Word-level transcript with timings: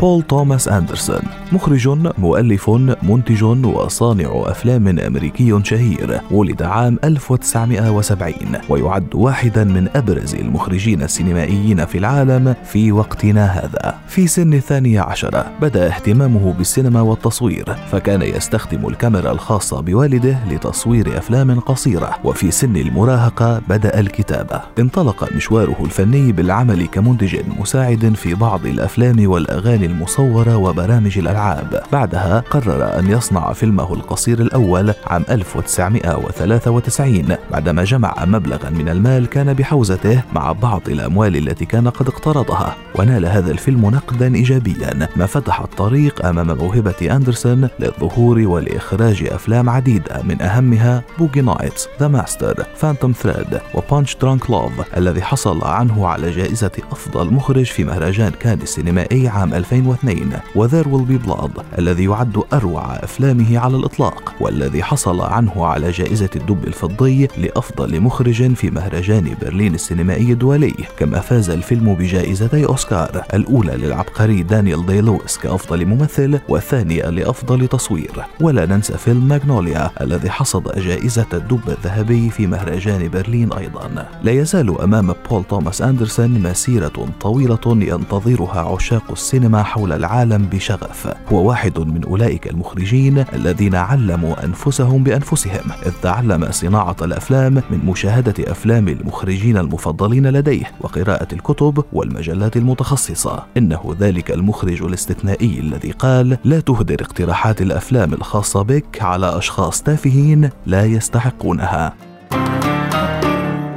بول 0.00 0.22
توماس 0.22 0.68
أندرسون 0.68 1.20
مخرج 1.52 1.88
مؤلف 2.18 2.70
منتج 3.02 3.44
وصانع 3.44 4.42
أفلام 4.46 4.98
أمريكي 4.98 5.60
شهير 5.64 6.20
ولد 6.30 6.62
عام 6.62 6.98
1970 7.04 8.34
ويعد 8.68 9.14
واحدا 9.14 9.64
من 9.64 9.88
أبرز 9.94 10.34
المخرجين 10.34 11.02
السينمائيين 11.02 11.84
في 11.84 11.98
العالم 11.98 12.54
في 12.64 12.92
وقتنا 12.92 13.46
هذا. 13.46 13.94
في 14.08 14.26
سن 14.26 14.54
الثانية 14.54 15.00
عشرة 15.00 15.46
بدأ 15.60 15.86
اهتمامه 15.86 16.52
بالسينما 16.52 17.00
والتصوير 17.00 17.74
فكان 17.90 18.22
يستخدم 18.22 18.88
الكاميرا 18.88 19.32
الخاصة 19.32 19.80
بوالده 19.80 20.38
لتصوير 20.50 21.18
أفلام 21.18 21.60
قصيرة 21.60 22.10
وفي 22.24 22.50
سن 22.50 22.76
المراهقة 22.76 23.62
بدأ 23.68 24.00
الكتابة. 24.00 24.60
انطلق 24.78 25.32
مشواره 25.36 25.76
الفني 25.84 26.32
بالعمل 26.32 26.86
كمنتج 26.86 27.36
مساعد 27.60 28.14
في 28.14 28.34
بعض 28.34 28.66
الأفلام 28.66 29.30
والأغاني 29.30 29.85
المصورة 29.86 30.56
وبرامج 30.56 31.18
الألعاب. 31.18 31.82
بعدها 31.92 32.40
قرر 32.50 32.98
أن 32.98 33.10
يصنع 33.10 33.52
فيلمه 33.52 33.94
القصير 33.94 34.40
الأول 34.40 34.94
عام 35.06 35.24
1993 35.30 37.36
بعدما 37.50 37.84
جمع 37.84 38.14
مبلغا 38.24 38.70
من 38.70 38.88
المال 38.88 39.26
كان 39.26 39.52
بحوزته 39.52 40.22
مع 40.32 40.52
بعض 40.52 40.88
الأموال 40.88 41.36
التي 41.36 41.64
كان 41.64 41.88
قد 41.88 42.08
اقترضها. 42.08 42.76
ونال 42.94 43.26
هذا 43.26 43.50
الفيلم 43.50 43.90
نقدا 43.90 44.34
إيجابيا. 44.34 45.08
ما 45.16 45.26
فتح 45.26 45.60
الطريق 45.60 46.26
أمام 46.26 46.56
موهبة 46.58 47.16
أندرسون 47.16 47.68
للظهور 47.80 48.38
ولإخراج 48.38 49.24
أفلام 49.30 49.70
عديدة 49.70 50.22
من 50.22 50.42
أهمها 50.42 51.02
Boogie 51.18 51.40
Nights 51.40 51.88
The 52.00 52.08
Master 52.08 52.64
Phantom 52.76 53.12
Thread 53.12 53.60
و 53.74 54.16
Punch-Drunk 54.16 54.50
Love 54.50 54.96
الذي 54.96 55.22
حصل 55.22 55.64
عنه 55.64 56.06
على 56.06 56.30
جائزة 56.30 56.70
أفضل 56.90 57.34
مخرج 57.34 57.64
في 57.64 57.84
مهرجان 57.84 58.32
كان 58.40 58.60
السينمائي 58.62 59.28
عام 59.28 59.54
2002 59.76 60.32
و 60.54 60.60
There 60.60 60.88
Will 60.88 61.04
Be 61.04 61.18
Blood 61.18 61.50
الذي 61.78 62.04
يعد 62.04 62.42
أروع 62.52 62.94
أفلامه 62.96 63.58
على 63.58 63.76
الإطلاق 63.76 64.34
والذي 64.40 64.82
حصل 64.82 65.20
عنه 65.20 65.66
على 65.66 65.90
جائزة 65.90 66.30
الدب 66.36 66.64
الفضي 66.64 67.28
لأفضل 67.38 68.00
مخرج 68.00 68.54
في 68.54 68.70
مهرجان 68.70 69.36
برلين 69.42 69.74
السينمائي 69.74 70.32
الدولي 70.32 70.74
كما 70.98 71.20
فاز 71.20 71.50
الفيلم 71.50 71.94
بجائزتي 71.94 72.66
أوسكار 72.66 73.22
الأولى 73.34 73.76
للعبقري 73.76 74.42
دانيال 74.42 74.86
دي 74.86 75.00
لويس 75.00 75.38
كأفضل 75.38 75.86
ممثل 75.86 76.40
والثانية 76.48 77.02
لأفضل 77.02 77.68
تصوير. 77.68 78.24
ولا 78.40 78.66
ننسى 78.66 78.98
فيلم 78.98 79.28
ماغنوليا 79.28 79.90
الذي 80.00 80.30
حصد 80.30 80.78
جائزة 80.78 81.26
الدب 81.32 81.60
الذهبي 81.68 82.30
في 82.30 82.46
مهرجان 82.46 83.08
برلين 83.08 83.52
أيضا. 83.52 84.06
لا 84.22 84.32
يزال 84.32 84.80
أمام 84.80 85.14
بول 85.30 85.44
توماس 85.44 85.82
أندرسون 85.82 86.42
مسيرة 86.42 87.08
طويلة 87.20 87.58
ينتظرها 87.66 88.60
عشاق 88.74 89.10
السينما 89.10 89.62
حول 89.66 89.92
العالم 89.92 90.42
بشغف 90.42 91.14
هو 91.32 91.48
واحد 91.48 91.78
من 91.78 92.04
أولئك 92.04 92.46
المخرجين 92.46 93.24
الذين 93.32 93.74
علموا 93.74 94.44
أنفسهم 94.44 95.02
بأنفسهم 95.02 95.72
إذ 95.86 95.92
تعلم 96.02 96.48
صناعة 96.50 96.96
الأفلام 97.02 97.62
من 97.70 97.78
مشاهدة 97.84 98.52
أفلام 98.52 98.88
المخرجين 98.88 99.56
المفضلين 99.56 100.26
لديه 100.26 100.70
وقراءة 100.80 101.28
الكتب 101.32 101.84
والمجلات 101.92 102.56
المتخصصة. 102.56 103.44
إنه 103.56 103.96
ذلك 104.00 104.30
المخرج 104.30 104.82
الاستثنائي 104.82 105.60
الذي 105.60 105.90
قال 105.90 106.38
لا 106.44 106.60
تهدر 106.60 106.96
اقتراحات 107.00 107.62
الأفلام 107.62 108.12
الخاصة 108.12 108.62
بك 108.62 109.02
على 109.02 109.38
أشخاص 109.38 109.82
تافهين 109.82 110.50
لا 110.66 110.84
يستحقونها. 110.84 111.94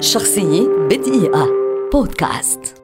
شخصية 0.00 0.68
بدقيقة. 0.90 1.46
بودكاست. 1.92 2.81